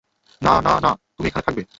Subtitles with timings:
[0.41, 1.63] না, না, না, তুমি এখানে থাকবে।